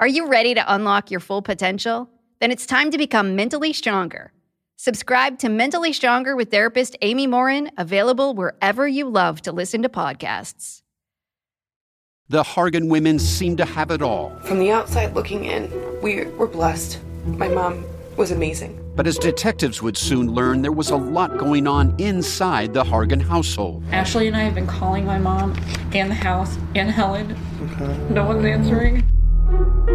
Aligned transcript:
Are 0.00 0.08
you 0.08 0.28
ready 0.28 0.54
to 0.54 0.74
unlock 0.74 1.10
your 1.10 1.20
full 1.20 1.42
potential? 1.42 2.08
Then 2.40 2.50
it's 2.50 2.64
time 2.64 2.90
to 2.90 2.96
become 2.96 3.36
mentally 3.36 3.74
stronger. 3.74 4.32
Subscribe 4.76 5.38
to 5.40 5.50
Mentally 5.50 5.92
Stronger 5.92 6.34
with 6.34 6.50
therapist 6.50 6.96
Amy 7.02 7.26
Morin, 7.26 7.70
available 7.76 8.32
wherever 8.32 8.88
you 8.88 9.06
love 9.10 9.42
to 9.42 9.52
listen 9.52 9.82
to 9.82 9.90
podcasts. 9.90 10.80
The 12.30 12.42
Hargan 12.42 12.88
women 12.88 13.18
seem 13.18 13.58
to 13.58 13.66
have 13.66 13.90
it 13.90 14.00
all. 14.00 14.30
From 14.44 14.58
the 14.58 14.70
outside 14.70 15.14
looking 15.14 15.44
in, 15.44 15.70
we 16.00 16.24
were 16.24 16.46
blessed. 16.46 16.98
My 17.26 17.48
mom 17.48 17.84
was 18.16 18.30
amazing. 18.30 18.82
But 18.96 19.06
as 19.06 19.18
detectives 19.18 19.82
would 19.82 19.98
soon 19.98 20.32
learn, 20.32 20.62
there 20.62 20.72
was 20.72 20.88
a 20.88 20.96
lot 20.96 21.36
going 21.36 21.66
on 21.66 21.94
inside 21.98 22.72
the 22.72 22.84
Hargan 22.84 23.20
household. 23.20 23.84
Ashley 23.92 24.28
and 24.28 24.36
I 24.36 24.44
have 24.44 24.54
been 24.54 24.66
calling 24.66 25.04
my 25.04 25.18
mom 25.18 25.54
and 25.92 26.10
the 26.10 26.14
house 26.14 26.56
and 26.74 26.90
Helen. 26.90 27.36
Okay. 27.72 27.98
No 28.08 28.24
one's 28.24 28.46
answering. 28.46 29.04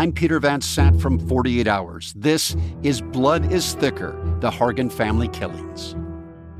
I'm 0.00 0.12
Peter 0.12 0.40
Van 0.40 0.62
Sant 0.62 0.98
from 0.98 1.18
48 1.28 1.68
Hours. 1.68 2.14
This 2.16 2.56
is 2.82 3.02
Blood 3.02 3.52
is 3.52 3.74
Thicker 3.74 4.18
The 4.40 4.50
Hargan 4.50 4.90
Family 4.90 5.28
Killings. 5.28 5.94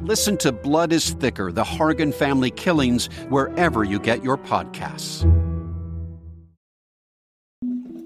Listen 0.03 0.37
to 0.37 0.53
Blood 0.53 0.93
is 0.93 1.13
Thicker 1.13 1.51
The 1.51 1.65
Hargan 1.65 2.13
Family 2.13 2.51
Killings 2.51 3.07
wherever 3.31 3.83
you 3.83 3.99
get 3.99 4.23
your 4.23 4.37
podcasts. 4.37 5.23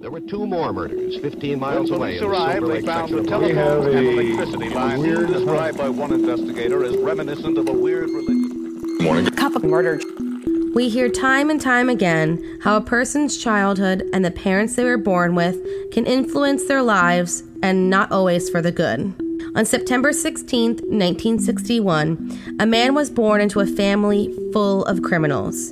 There 0.01 0.13
were 0.13 0.21
two 0.21 0.47
more 0.47 0.73
murders 0.73 1.17
15 1.17 1.59
miles 1.59 1.91
when 1.91 1.99
away. 1.99 2.19
Police 2.19 2.23
arrived, 2.23 2.67
they 2.69 2.83
found 2.83 3.13
the 3.13 3.25
telephone 3.25 3.93
and 3.93 4.07
electricity 4.07 4.69
lines 4.69 5.33
described 5.33 5.77
by 5.77 5.89
one 5.89 6.13
investigator 6.13 6.85
as 6.85 6.97
reminiscent 6.99 7.59
of 7.59 7.69
a 7.69 7.73
weird 7.73 8.09
religion. 8.09 9.03
Morning. 9.03 9.27
Cup 9.33 9.57
of 9.57 9.65
murder. 9.65 10.01
We 10.75 10.89
hear 10.89 11.09
time 11.09 11.51
and 11.51 11.61
time 11.61 11.89
again 11.89 12.59
how 12.63 12.77
a 12.77 12.81
person's 12.81 13.37
childhood 13.39 14.11
and 14.13 14.25
the 14.25 14.33
parents 14.33 14.75
they 14.75 14.83
were 14.83 14.99
born 14.99 15.37
with 15.37 15.57
can 15.93 16.05
influence 16.05 16.67
their 16.67 16.83
lives 16.83 17.45
and 17.63 17.89
not 17.89 18.11
always 18.11 18.51
for 18.51 18.61
the 18.61 18.73
good. 18.73 19.15
On 19.55 19.65
September 19.65 20.13
16, 20.13 20.71
1961, 20.71 22.57
a 22.59 22.67
man 22.67 22.93
was 22.93 23.09
born 23.09 23.41
into 23.41 23.61
a 23.61 23.67
family 23.67 24.37
full 24.53 24.85
of 24.87 25.03
criminals, 25.03 25.71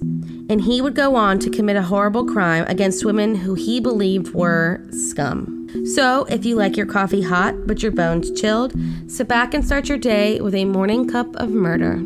and 0.49 0.61
he 0.61 0.81
would 0.81 0.95
go 0.95 1.17
on 1.17 1.41
to 1.41 1.51
commit 1.51 1.75
a 1.75 1.83
horrible 1.83 2.25
crime 2.25 2.65
against 2.69 3.05
women 3.05 3.35
who 3.35 3.55
he 3.55 3.81
believed 3.81 4.33
were 4.35 4.87
scum. 4.93 5.69
So, 5.85 6.27
if 6.27 6.45
you 6.45 6.55
like 6.55 6.77
your 6.77 6.87
coffee 6.87 7.23
hot 7.23 7.67
but 7.67 7.83
your 7.83 7.93
bones 7.93 8.31
chilled, 8.41 8.73
sit 9.09 9.27
back 9.27 9.53
and 9.53 9.65
start 9.65 9.89
your 9.89 9.99
day 9.99 10.41
with 10.41 10.55
a 10.55 10.65
morning 10.65 11.09
cup 11.09 11.35
of 11.35 11.51
murder. 11.51 12.01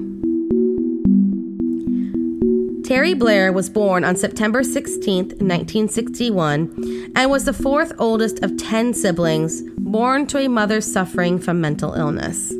Terry 2.87 3.15
Blair 3.15 3.53
was 3.53 3.69
born 3.69 4.05
on 4.05 4.15
September 4.15 4.63
16, 4.63 5.17
1961, 5.41 7.13
and 7.17 7.29
was 7.29 7.45
the 7.45 7.53
fourth 7.53 7.93
oldest 7.99 8.45
of 8.45 8.57
10 8.57 8.95
siblings 8.95 9.65
born 9.77 10.25
to 10.29 10.39
a 10.39 10.47
mother 10.47 10.81
suffering 10.81 11.41
from 11.41 11.61
mental 11.61 11.95
illness. 11.95 12.51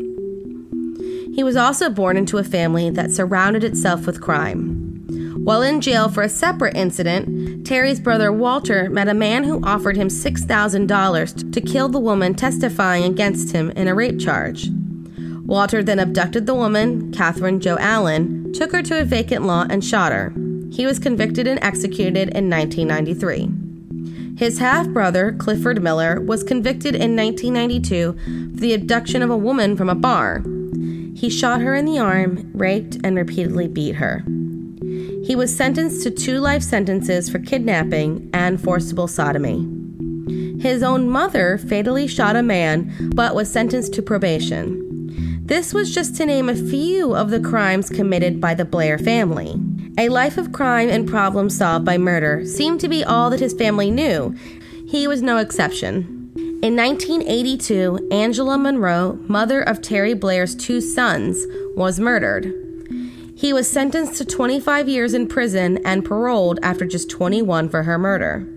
He 1.33 1.45
was 1.45 1.55
also 1.55 1.91
born 1.91 2.17
into 2.17 2.39
a 2.39 2.45
family 2.45 2.91
that 2.91 3.13
surrounded 3.13 3.63
itself 3.63 4.05
with 4.05 4.21
crime. 4.21 5.05
While 5.45 5.63
in 5.63 5.81
jail 5.81 6.09
for 6.09 6.25
a 6.25 6.29
separate 6.29 6.77
incident, 6.77 7.65
Terry's 7.65 8.01
brother 8.01 8.33
Walter 8.33 8.91
met 8.91 9.09
a 9.09 9.15
man 9.15 9.45
who 9.45 9.65
offered 9.65 9.97
him 9.97 10.09
$6,000 10.09 11.53
to 11.53 11.61
kill 11.61 11.89
the 11.89 12.01
woman 12.01 12.35
testifying 12.35 13.05
against 13.05 13.53
him 13.53 13.71
in 13.71 13.87
a 13.87 13.95
rape 13.95 14.19
charge. 14.19 14.71
Walter 15.45 15.85
then 15.85 16.01
abducted 16.01 16.47
the 16.47 16.55
woman, 16.57 17.13
Catherine 17.13 17.61
Joe 17.61 17.79
Allen, 17.79 18.36
took 18.53 18.73
her 18.73 18.83
to 18.83 19.01
a 19.01 19.05
vacant 19.05 19.45
lot, 19.45 19.71
and 19.71 19.85
shot 19.85 20.13
her. 20.13 20.33
He 20.71 20.87
was 20.87 20.99
convicted 20.99 21.47
and 21.47 21.63
executed 21.63 22.29
in 22.31 22.51
1993. 22.51 23.51
His 24.37 24.59
half 24.59 24.89
brother, 24.89 25.33
Clifford 25.33 25.83
Miller, 25.83 26.21
was 26.21 26.43
convicted 26.43 26.95
in 26.95 27.17
1992 27.17 28.13
for 28.55 28.61
the 28.61 28.75
abduction 28.75 29.23
of 29.23 29.31
a 29.31 29.37
woman 29.37 29.77
from 29.77 29.89
a 29.89 29.95
bar. 29.95 30.43
He 31.15 31.31
shot 31.31 31.63
her 31.63 31.75
in 31.75 31.87
the 31.87 31.99
arm, 31.99 32.51
raped, 32.53 32.99
and 33.03 33.17
repeatedly 33.17 33.69
beat 33.69 33.95
her. 33.95 34.23
He 35.25 35.35
was 35.35 35.57
sentenced 35.57 36.03
to 36.03 36.11
two 36.11 36.39
life 36.39 36.63
sentences 36.63 37.31
for 37.31 37.39
kidnapping 37.39 38.29
and 38.35 38.61
forcible 38.63 39.09
sodomy. 39.09 39.67
His 40.61 40.83
own 40.83 41.09
mother 41.09 41.59
fatally 41.59 42.07
shot 42.07 42.37
a 42.37 42.43
man 42.43 43.11
but 43.15 43.35
was 43.35 43.51
sentenced 43.51 43.95
to 43.95 44.03
probation. 44.03 44.86
This 45.47 45.73
was 45.73 45.95
just 45.95 46.17
to 46.17 46.27
name 46.27 46.49
a 46.49 46.57
few 46.57 47.15
of 47.15 47.31
the 47.31 47.39
crimes 47.39 47.89
committed 47.89 48.41
by 48.41 48.55
the 48.55 48.65
Blair 48.65 48.99
family. 48.99 49.55
A 49.97 50.09
life 50.09 50.39
of 50.39 50.51
crime 50.51 50.89
and 50.89 51.09
problems 51.09 51.57
solved 51.57 51.85
by 51.85 51.99
murder 51.99 52.45
seemed 52.45 52.81
to 52.81 52.89
be 52.89 53.05
all 53.05 53.31
that 53.31 53.39
his 53.39 53.53
family 53.53 53.89
knew. 53.89 54.35
He 54.89 55.07
was 55.07 55.23
no 55.23 55.37
exception. 55.37 56.33
In 56.65 56.75
1982, 56.75 58.09
Angela 58.11 58.59
Monroe, 58.59 59.21
mother 59.29 59.63
of 59.63 59.81
Terry 59.81 60.15
Blair's 60.15 60.57
two 60.57 60.81
sons, 60.81 61.47
was 61.77 62.01
murdered. 62.01 62.53
He 63.37 63.53
was 63.53 63.71
sentenced 63.71 64.17
to 64.17 64.25
25 64.25 64.89
years 64.89 65.15
in 65.15 65.29
prison 65.29 65.79
and 65.87 66.05
paroled 66.05 66.59
after 66.65 66.85
just 66.87 67.09
21 67.09 67.69
for 67.69 67.85
her 67.85 67.99
murder. 67.99 68.49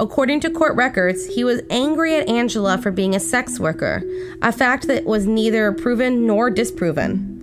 According 0.00 0.40
to 0.40 0.50
court 0.50 0.76
records, 0.76 1.26
he 1.26 1.42
was 1.42 1.60
angry 1.70 2.14
at 2.14 2.28
Angela 2.28 2.78
for 2.78 2.92
being 2.92 3.16
a 3.16 3.20
sex 3.20 3.58
worker, 3.58 4.04
a 4.42 4.52
fact 4.52 4.86
that 4.86 5.06
was 5.06 5.26
neither 5.26 5.72
proven 5.72 6.24
nor 6.24 6.50
disproven. 6.50 7.34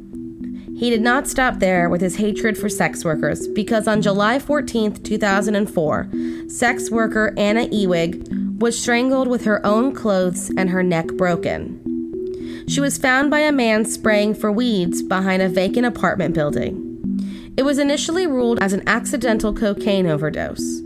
He 0.77 0.89
did 0.89 1.01
not 1.01 1.27
stop 1.27 1.59
there 1.59 1.89
with 1.89 2.01
his 2.01 2.15
hatred 2.15 2.57
for 2.57 2.69
sex 2.69 3.03
workers 3.03 3.47
because 3.49 3.87
on 3.87 4.01
July 4.01 4.39
14, 4.39 4.93
2004, 5.03 6.09
sex 6.47 6.89
worker 6.89 7.33
Anna 7.37 7.67
Ewing 7.71 8.57
was 8.59 8.79
strangled 8.79 9.27
with 9.27 9.43
her 9.45 9.65
own 9.65 9.93
clothes 9.93 10.49
and 10.57 10.69
her 10.69 10.83
neck 10.83 11.07
broken. 11.07 11.81
She 12.67 12.79
was 12.79 12.97
found 12.97 13.29
by 13.29 13.39
a 13.39 13.51
man 13.51 13.85
spraying 13.85 14.35
for 14.35 14.51
weeds 14.51 15.03
behind 15.03 15.41
a 15.41 15.49
vacant 15.49 15.85
apartment 15.85 16.33
building. 16.33 16.81
It 17.57 17.63
was 17.63 17.79
initially 17.79 18.27
ruled 18.27 18.59
as 18.61 18.73
an 18.73 18.87
accidental 18.87 19.53
cocaine 19.53 20.07
overdose. 20.07 20.84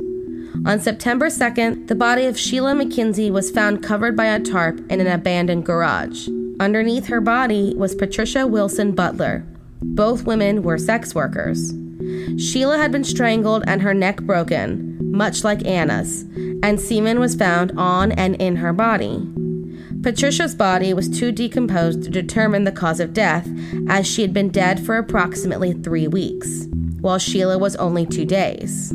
On 0.66 0.80
September 0.80 1.28
2nd, 1.28 1.88
the 1.88 1.96
body 1.96 2.26
of 2.26 2.38
Sheila 2.38 2.74
McKenzie 2.74 3.32
was 3.32 3.52
found 3.52 3.84
covered 3.84 4.16
by 4.16 4.26
a 4.26 4.40
tarp 4.40 4.80
in 4.92 5.00
an 5.00 5.08
abandoned 5.08 5.66
garage. 5.66 6.28
Underneath 6.60 7.08
her 7.08 7.22
body 7.22 7.74
was 7.78 7.96
Patricia 7.96 8.46
Wilson 8.46 8.94
Butler. 8.94 9.46
Both 9.82 10.26
women 10.26 10.64
were 10.64 10.78
sex 10.78 11.16
workers. 11.16 11.74
Sheila 12.38 12.78
had 12.78 12.92
been 12.92 13.04
strangled 13.04 13.64
and 13.68 13.82
her 13.82 13.94
neck 13.94 14.22
broken, 14.22 14.98
much 15.12 15.44
like 15.44 15.66
Anna's, 15.66 16.24
and 16.64 16.80
semen 16.80 17.20
was 17.20 17.36
found 17.36 17.72
on 17.78 18.12
and 18.12 18.36
in 18.36 18.58
her 18.58 18.74
body. 18.74 19.26
Patricia's 20.02 20.56
body 20.56 20.94
was 20.94 21.10
too 21.10 21.32
decomposed 21.32 22.04
to 22.04 22.10
determine 22.10 22.64
the 22.64 22.72
cause 22.72 23.00
of 23.00 23.14
death, 23.14 23.50
as 23.88 24.08
she 24.08 24.22
had 24.22 24.34
been 24.34 24.50
dead 24.50 24.86
for 24.86 24.98
approximately 24.98 25.74
three 25.74 26.08
weeks, 26.08 26.68
while 27.02 27.20
Sheila 27.20 27.58
was 27.58 27.76
only 27.78 28.06
two 28.06 28.26
days. 28.26 28.94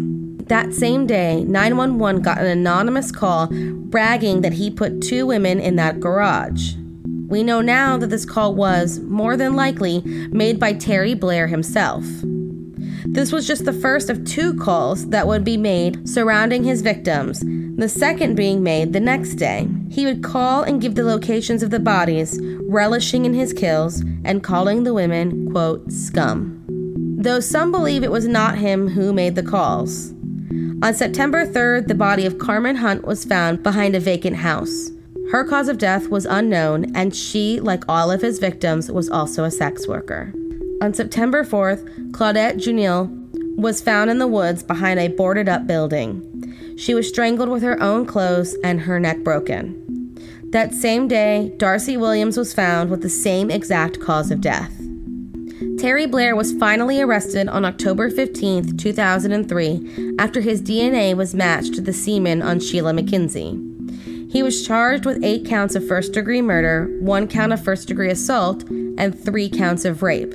That 0.49 0.75
same 0.75 1.07
day, 1.07 1.43
911 1.45 2.23
got 2.23 2.39
an 2.39 2.47
anonymous 2.47 3.11
call 3.11 3.49
bragging 3.51 4.43
that 4.43 4.53
he 4.53 4.71
put 4.71 5.01
two 5.01 5.27
women 5.27 5.59
in 5.59 5.77
that 5.77 6.01
garage. 6.01 6.75
We 7.29 7.43
know 7.43 7.63
now 7.63 7.97
that 7.97 8.11
this 8.11 8.27
call 8.27 8.55
was, 8.55 9.01
more 9.01 9.37
than 9.37 9.57
likely, 9.57 10.03
made 10.31 10.61
by 10.61 10.75
Terry 10.75 11.15
Blair 11.15 11.47
himself. 11.47 12.05
This 13.07 13.33
was 13.33 13.47
just 13.47 13.65
the 13.65 13.73
first 13.73 14.11
of 14.11 14.25
two 14.25 14.55
calls 14.55 15.09
that 15.09 15.27
would 15.27 15.45
be 15.45 15.57
made 15.57 16.09
surrounding 16.09 16.65
his 16.65 16.83
victims, 16.83 17.43
the 17.77 17.89
second 17.89 18.35
being 18.35 18.63
made 18.63 18.93
the 18.93 19.01
next 19.01 19.35
day. 19.35 19.69
He 19.89 20.05
would 20.05 20.23
call 20.23 20.63
and 20.63 20.81
give 20.81 20.95
the 20.95 21.05
locations 21.05 21.63
of 21.63 21.71
the 21.71 21.81
bodies, 21.81 22.39
relishing 22.63 23.25
in 23.25 23.33
his 23.33 23.53
kills 23.53 24.03
and 24.25 24.43
calling 24.43 24.85
the 24.85 24.95
women, 24.95 25.51
quote, 25.51 25.91
scum. 25.91 26.63
Though 27.19 27.41
some 27.41 27.73
believe 27.73 28.03
it 28.03 28.11
was 28.11 28.27
not 28.27 28.59
him 28.59 28.89
who 28.89 29.13
made 29.13 29.35
the 29.35 29.43
calls. 29.43 30.14
On 30.83 30.93
September 30.93 31.47
3rd, 31.47 31.89
the 31.89 31.95
body 31.95 32.27
of 32.27 32.39
Carmen 32.39 32.77
Hunt 32.77 33.07
was 33.07 33.25
found 33.25 33.63
behind 33.63 33.95
a 33.95 34.01
vacant 34.01 34.37
house. 34.37 34.91
Her 35.31 35.45
cause 35.45 35.69
of 35.69 35.79
death 35.79 36.09
was 36.09 36.27
unknown, 36.27 36.95
and 36.95 37.15
she, 37.17 37.61
like 37.61 37.85
all 37.89 38.11
of 38.11 38.21
his 38.21 38.39
victims, 38.39 38.91
was 38.91 39.09
also 39.09 39.45
a 39.45 39.51
sex 39.51 39.89
worker. 39.89 40.33
On 40.83 40.93
September 40.93 41.45
4th, 41.45 42.11
Claudette 42.11 42.59
Juniel 42.59 43.09
was 43.57 43.81
found 43.81 44.11
in 44.11 44.19
the 44.19 44.27
woods 44.27 44.63
behind 44.63 45.01
a 45.01 45.09
boarded 45.09 45.49
up 45.49 45.67
building. 45.67 46.77
She 46.77 46.93
was 46.93 47.09
strangled 47.09 47.49
with 47.49 47.63
her 47.63 47.81
own 47.81 48.05
clothes 48.05 48.55
and 48.63 48.81
her 48.81 49.01
neck 49.01 49.21
broken. 49.21 49.81
That 50.51 50.75
same 50.75 51.09
day, 51.09 51.55
Darcy 51.57 51.97
Williams 51.97 52.37
was 52.37 52.53
found 52.53 52.91
with 52.91 53.03
the 53.03 53.09
same 53.09 53.51
exact 53.51 54.01
cause 54.01 54.31
of 54.31 54.41
death. 54.41 54.84
Terry 55.85 56.07
Blair 56.07 56.35
was 56.35 56.55
finally 56.55 57.03
arrested 57.03 57.47
on 57.47 57.67
October 57.67 58.09
15, 58.09 58.79
2003, 58.79 60.15
after 60.19 60.41
his 60.41 60.63
DNA 60.63 61.15
was 61.15 61.35
matched 61.35 61.75
to 61.75 61.83
the 61.83 61.93
semen 61.93 62.41
on 62.41 62.59
Sheila 62.59 62.95
McKenzie. 62.95 64.33
He 64.33 64.43
was 64.43 64.67
charged 64.67 65.05
with 65.05 65.23
eight 65.23 65.45
counts 65.45 65.75
of 65.75 65.87
first 65.87 66.15
degree 66.15 66.41
murder, 66.41 66.87
one 67.01 67.29
count 67.29 67.53
of 67.53 67.63
first 67.63 67.87
degree 67.87 68.09
assault, 68.09 68.63
and 68.97 69.15
three 69.15 69.51
counts 69.51 69.85
of 69.85 70.03
rape. 70.03 70.33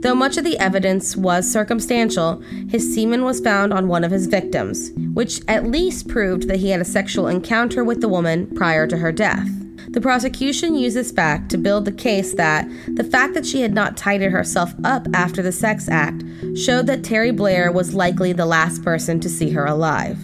Though 0.00 0.16
much 0.16 0.38
of 0.38 0.42
the 0.42 0.58
evidence 0.58 1.16
was 1.16 1.48
circumstantial, 1.48 2.42
his 2.68 2.92
semen 2.92 3.22
was 3.22 3.38
found 3.38 3.72
on 3.72 3.86
one 3.86 4.02
of 4.02 4.10
his 4.10 4.26
victims, 4.26 4.90
which 5.12 5.40
at 5.46 5.70
least 5.70 6.08
proved 6.08 6.48
that 6.48 6.58
he 6.58 6.70
had 6.70 6.80
a 6.80 6.84
sexual 6.84 7.28
encounter 7.28 7.84
with 7.84 8.00
the 8.00 8.08
woman 8.08 8.52
prior 8.56 8.88
to 8.88 8.96
her 8.96 9.12
death. 9.12 9.48
The 9.88 10.00
prosecution 10.00 10.74
used 10.74 10.96
this 10.96 11.12
fact 11.12 11.50
to 11.50 11.58
build 11.58 11.84
the 11.84 11.92
case 11.92 12.34
that 12.34 12.68
the 12.88 13.04
fact 13.04 13.34
that 13.34 13.46
she 13.46 13.60
had 13.60 13.74
not 13.74 13.96
tidied 13.96 14.30
herself 14.30 14.74
up 14.84 15.06
after 15.14 15.42
the 15.42 15.52
sex 15.52 15.88
act 15.88 16.22
showed 16.56 16.86
that 16.86 17.04
Terry 17.04 17.30
Blair 17.30 17.70
was 17.70 17.94
likely 17.94 18.32
the 18.32 18.46
last 18.46 18.82
person 18.82 19.20
to 19.20 19.28
see 19.28 19.50
her 19.50 19.64
alive 19.66 20.18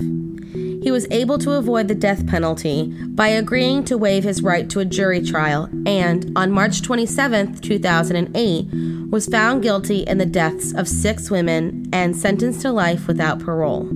he 0.83 0.91
was 0.91 1.07
able 1.11 1.39
to 1.39 1.53
avoid 1.53 1.89
the 1.89 1.95
death 1.95 2.27
penalty 2.27 2.87
by 3.09 3.29
agreeing 3.29 3.85
to 3.85 3.99
waive 3.99 4.25
his 4.25 4.43
right 4.43 4.69
to 4.71 4.81
a 4.81 4.85
jury 4.85 5.23
trial 5.23 5.69
and, 5.87 6.33
on 6.37 6.51
March 6.51 6.81
27, 6.83 7.57
2008, 7.57 9.11
was 9.11 9.27
found 9.27 9.63
guilty 9.63 10.01
in 10.01 10.19
the 10.19 10.27
deaths 10.27 10.73
of 10.73 10.89
six 10.89 11.31
women 11.31 11.89
and 11.93 12.17
sentenced 12.17 12.63
to 12.63 12.73
life 12.73 13.07
without 13.07 13.41
parole. 13.41 13.89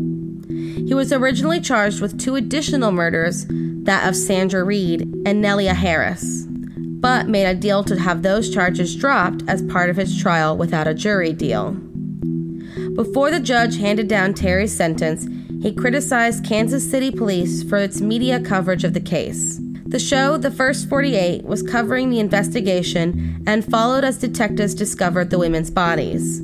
He 0.49 0.93
was 0.93 1.12
originally 1.12 1.60
charged 1.60 2.02
with 2.02 2.20
two 2.20 2.37
additional 2.37 2.93
murders, 2.93 3.46
that 3.84 4.08
of 4.08 4.16
Sandra 4.16 4.64
Reed 4.64 5.02
and 5.26 5.42
Nelia 5.42 5.75
Harris, 5.75 6.46
but 6.46 7.28
made 7.28 7.46
a 7.46 7.54
deal 7.54 7.84
to 7.84 7.98
have 7.98 8.22
those 8.22 8.52
charges 8.52 8.96
dropped 8.96 9.42
as 9.46 9.62
part 9.62 9.90
of 9.90 9.96
his 9.96 10.20
trial 10.20 10.56
without 10.56 10.88
a 10.88 10.94
jury 10.94 11.32
deal. 11.32 11.72
Before 12.94 13.31
the 13.31 13.40
judge 13.40 13.78
handed 13.78 14.08
down 14.08 14.34
Terry's 14.34 14.76
sentence, 14.76 15.26
he 15.62 15.72
criticized 15.72 16.44
Kansas 16.44 16.88
City 16.88 17.10
police 17.10 17.62
for 17.62 17.78
its 17.78 18.00
media 18.00 18.40
coverage 18.40 18.84
of 18.84 18.94
the 18.94 19.00
case. 19.00 19.60
The 19.86 19.98
show, 19.98 20.36
The 20.36 20.50
First 20.50 20.88
48, 20.88 21.44
was 21.44 21.62
covering 21.62 22.10
the 22.10 22.20
investigation 22.20 23.42
and 23.46 23.64
followed 23.64 24.04
as 24.04 24.19
detectives 24.19 24.75
discovered 24.75 25.31
the 25.31 25.38
women's 25.38 25.70
bodies. 25.70 26.40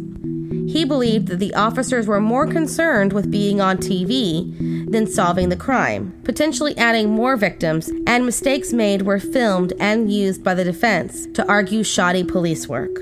He 0.70 0.84
believed 0.84 1.26
that 1.26 1.40
the 1.40 1.52
officers 1.54 2.06
were 2.06 2.20
more 2.20 2.46
concerned 2.46 3.12
with 3.12 3.28
being 3.28 3.60
on 3.60 3.78
TV 3.78 4.88
than 4.88 5.08
solving 5.08 5.48
the 5.48 5.56
crime, 5.56 6.14
potentially 6.22 6.78
adding 6.78 7.10
more 7.10 7.36
victims, 7.36 7.90
and 8.06 8.24
mistakes 8.24 8.72
made 8.72 9.02
were 9.02 9.18
filmed 9.18 9.72
and 9.80 10.12
used 10.12 10.44
by 10.44 10.54
the 10.54 10.62
defense 10.62 11.26
to 11.34 11.44
argue 11.48 11.82
shoddy 11.82 12.22
police 12.22 12.68
work. 12.68 13.00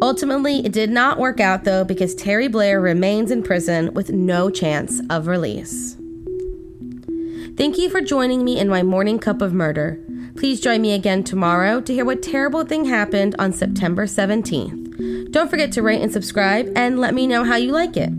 Ultimately, 0.00 0.66
it 0.66 0.72
did 0.72 0.90
not 0.90 1.20
work 1.20 1.38
out 1.38 1.62
though 1.62 1.84
because 1.84 2.16
Terry 2.16 2.48
Blair 2.48 2.80
remains 2.80 3.30
in 3.30 3.44
prison 3.44 3.94
with 3.94 4.10
no 4.10 4.50
chance 4.50 5.00
of 5.08 5.28
release. 5.28 5.96
Thank 7.56 7.78
you 7.78 7.90
for 7.90 8.00
joining 8.00 8.44
me 8.44 8.58
in 8.58 8.68
my 8.68 8.82
morning 8.82 9.20
cup 9.20 9.40
of 9.40 9.52
murder. 9.52 10.00
Please 10.36 10.60
join 10.60 10.82
me 10.82 10.94
again 10.94 11.22
tomorrow 11.22 11.80
to 11.80 11.94
hear 11.94 12.04
what 12.04 12.24
terrible 12.24 12.64
thing 12.64 12.86
happened 12.86 13.36
on 13.38 13.52
September 13.52 14.06
17th. 14.06 14.81
Don't 15.32 15.48
forget 15.48 15.72
to 15.72 15.82
rate 15.82 16.02
and 16.02 16.12
subscribe 16.12 16.70
and 16.76 17.00
let 17.00 17.14
me 17.14 17.26
know 17.26 17.42
how 17.42 17.56
you 17.56 17.72
like 17.72 17.96
it. 17.96 18.10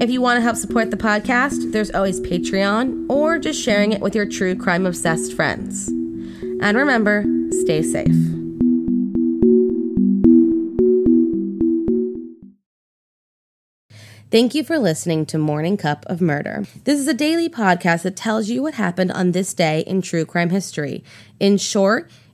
If 0.00 0.10
you 0.10 0.20
want 0.20 0.38
to 0.38 0.40
help 0.40 0.56
support 0.56 0.90
the 0.90 0.96
podcast, 0.96 1.70
there's 1.70 1.92
always 1.92 2.20
Patreon 2.20 3.08
or 3.08 3.38
just 3.38 3.62
sharing 3.62 3.92
it 3.92 4.00
with 4.00 4.16
your 4.16 4.26
true 4.26 4.56
crime 4.56 4.84
obsessed 4.84 5.32
friends. 5.34 5.86
And 5.86 6.76
remember, 6.76 7.24
stay 7.62 7.82
safe. 7.82 8.08
Thank 14.32 14.56
you 14.56 14.64
for 14.64 14.76
listening 14.76 15.24
to 15.26 15.38
Morning 15.38 15.76
Cup 15.76 16.04
of 16.08 16.20
Murder. 16.20 16.64
This 16.82 16.98
is 16.98 17.06
a 17.06 17.14
daily 17.14 17.48
podcast 17.48 18.02
that 18.02 18.16
tells 18.16 18.48
you 18.48 18.60
what 18.60 18.74
happened 18.74 19.12
on 19.12 19.30
this 19.30 19.54
day 19.54 19.84
in 19.86 20.02
true 20.02 20.26
crime 20.26 20.50
history. 20.50 21.04
In 21.38 21.58
short, 21.58 22.10